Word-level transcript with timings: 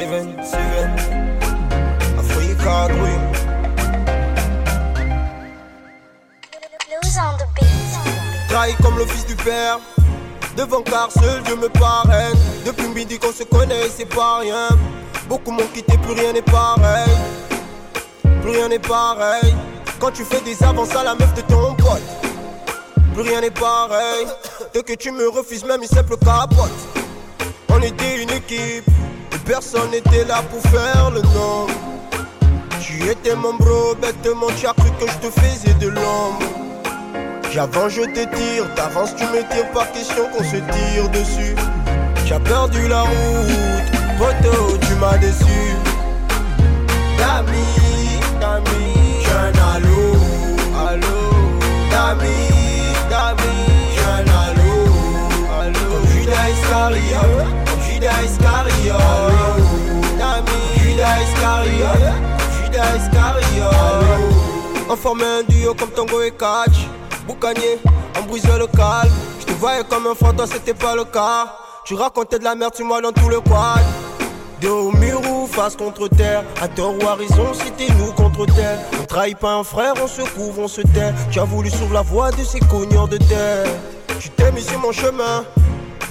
Seven, 0.00 0.42
seven. 0.42 0.90
Africa 2.18 2.88
Dream. 2.88 3.22
Trahi 8.48 8.74
comme 8.82 8.96
le 8.96 9.04
fils 9.04 9.26
du 9.26 9.36
père. 9.36 9.78
Devant 10.56 10.80
car 10.80 11.10
seul 11.12 11.42
Dieu 11.42 11.56
me 11.56 11.68
parraine. 11.68 12.34
Depuis 12.64 12.88
midi 12.88 13.18
qu'on 13.18 13.30
se 13.30 13.42
connaît, 13.42 13.90
c'est 13.94 14.06
pas 14.06 14.38
rien. 14.38 14.68
Beaucoup 15.28 15.50
m'ont 15.50 15.68
quitté, 15.74 15.98
plus 15.98 16.14
rien 16.14 16.32
n'est 16.32 16.40
pareil. 16.40 17.14
Plus 18.40 18.52
rien 18.52 18.68
n'est 18.68 18.78
pareil. 18.78 19.54
Quand 19.98 20.12
tu 20.12 20.24
fais 20.24 20.40
des 20.40 20.62
avances 20.62 20.96
à 20.96 21.04
la 21.04 21.14
meuf 21.14 21.34
de 21.34 21.42
ton 21.42 21.74
pote. 21.74 22.00
Plus 23.12 23.22
rien 23.22 23.42
n'est 23.42 23.50
pareil. 23.50 24.26
Dès 24.72 24.82
que 24.82 24.94
tu 24.94 25.10
me 25.10 25.28
refuses, 25.28 25.62
même 25.62 25.82
une 25.82 25.88
simple 25.88 26.16
capote. 26.16 26.72
On 27.68 27.82
était 27.82 28.22
une 28.22 28.30
équipe. 28.30 28.88
Personne 29.50 29.90
n'était 29.90 30.24
là 30.26 30.44
pour 30.48 30.62
faire 30.70 31.10
le 31.10 31.22
nom. 31.22 31.66
Tu 32.80 33.02
étais 33.10 33.34
mon 33.34 33.54
bro, 33.54 33.96
bêtement, 34.00 34.46
tu 34.56 34.64
as 34.64 34.72
cru 34.74 34.88
que 35.00 35.10
je 35.10 35.26
te 35.26 35.40
faisais 35.40 35.74
de 35.74 35.88
l'ombre. 35.88 36.38
J'avance, 37.50 37.94
je 37.94 38.02
te 38.02 38.36
tire, 38.36 38.72
t'avances, 38.76 39.16
tu 39.16 39.24
me 39.24 39.40
tires, 39.50 39.68
par 39.72 39.90
question 39.90 40.28
qu'on 40.32 40.44
se 40.44 40.54
tire 40.54 41.08
dessus. 41.10 41.56
J'ai 42.26 42.38
perdu 42.38 42.86
la 42.86 43.02
route, 43.02 43.90
poteau, 44.18 44.78
tu 44.86 44.94
m'as 45.00 45.18
déçu. 45.18 45.89
On 64.92 64.96
formait 64.96 65.24
un 65.24 65.42
duo 65.44 65.72
comme 65.72 65.90
Tango 65.90 66.20
et 66.20 66.32
Catch. 66.32 66.88
Boucanier, 67.24 67.78
on 68.18 68.22
brisait 68.28 68.58
le 68.58 68.66
calme. 68.66 69.12
Je 69.38 69.46
te 69.46 69.52
voyais 69.52 69.84
comme 69.88 70.08
un 70.08 70.16
fantôme, 70.16 70.48
c'était 70.52 70.74
pas 70.74 70.96
le 70.96 71.04
cas. 71.04 71.54
Tu 71.84 71.94
racontais 71.94 72.40
de 72.40 72.44
la 72.44 72.56
merde, 72.56 72.72
tu 72.74 72.82
moi 72.82 73.00
dans 73.00 73.12
tout 73.12 73.28
le 73.28 73.40
quad. 73.40 73.80
Dos 74.60 74.88
au 74.88 74.90
mur 74.90 75.20
ou 75.30 75.46
face 75.46 75.76
contre 75.76 76.08
terre. 76.08 76.42
À 76.60 76.66
tort 76.66 76.94
ou 77.00 77.06
à 77.06 77.14
raison, 77.14 77.52
c'était 77.54 77.92
nous 77.94 78.10
contre 78.12 78.46
terre. 78.46 78.80
On 79.00 79.04
trahit 79.04 79.38
pas 79.38 79.54
un 79.54 79.62
frère, 79.62 79.94
on 80.02 80.08
se 80.08 80.22
couvre, 80.22 80.62
on 80.62 80.68
se 80.68 80.80
tait. 80.80 81.14
Tu 81.30 81.38
as 81.38 81.44
voulu 81.44 81.70
suivre 81.70 81.94
la 81.94 82.02
voie 82.02 82.32
de 82.32 82.42
ces 82.42 82.58
cogneurs 82.58 83.06
de 83.06 83.18
terre. 83.18 83.68
Tu 84.18 84.28
t'es 84.30 84.50
mis 84.50 84.62
sur 84.62 84.80
mon 84.80 84.90
chemin, 84.90 85.44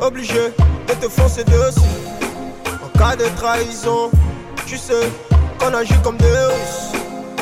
obligé 0.00 0.52
de 0.88 0.94
te 0.94 1.08
foncer 1.08 1.44
dessus. 1.44 1.80
En 2.84 2.98
cas 2.98 3.14
de 3.14 3.26
trahison, 3.36 4.10
tu 4.66 4.76
sais 4.76 5.08
qu'on 5.58 5.74
agit 5.74 5.98
comme 6.02 6.16
des 6.16 6.24
Russes. 6.24 6.92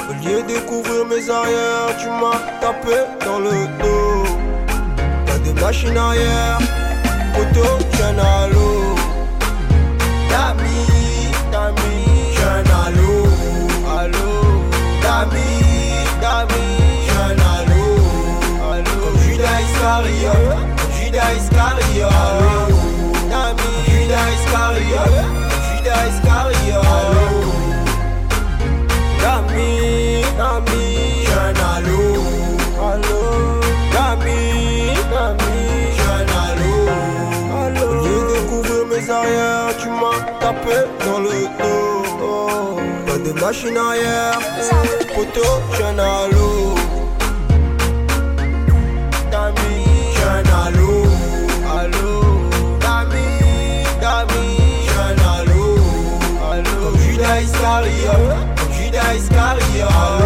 Au 0.08 0.12
lieu 0.24 0.42
de 0.42 0.58
couvrir 0.68 1.06
mes 1.06 1.28
arrières, 1.30 1.96
tu 1.98 2.08
m'as 2.08 2.40
tapé 2.60 2.96
dans 3.24 3.38
le 3.38 3.66
dos. 3.80 4.24
Pas 5.26 5.38
de 5.38 5.60
machine 5.60 5.96
arrière, 5.96 6.58
poteau, 7.34 7.78
tiens 7.92 8.16
à 8.18 8.48
l'eau. 8.48 8.94
Dami, 10.30 10.80
Dami, 11.50 12.34
tiens 12.34 12.64
à 12.74 12.88
allô. 12.88 13.26
Dami, 15.02 15.52
Dami, 16.20 16.66
tiens 17.06 17.36
à 17.52 17.64
l'eau, 17.68 18.72
allô. 18.72 19.18
Judas 19.22 19.60
Iscariot, 19.66 20.48
Judas 20.98 21.32
Iscariot, 21.36 22.51
tu 39.78 39.88
m'as 39.88 40.20
tapé 40.40 40.76
dans 41.04 41.20
le 41.20 41.30
dos. 41.58 42.80
Pas 43.06 43.18
de 43.18 43.32
machine 43.40 43.76
arrière, 43.76 44.40
Photo 45.14 45.42
j'en 45.76 45.98
à 45.98 46.28
l'eau. 46.30 46.74
Dami, 49.30 49.84
j'en 50.16 50.44
à 55.28 55.40
Allô, 56.52 56.96
Judas 56.98 57.40
Iscariot, 57.40 58.24
Judas 58.72 59.14
Iscariot. 59.14 60.21